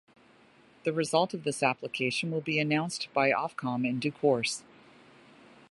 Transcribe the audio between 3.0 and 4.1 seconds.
by Ofcom in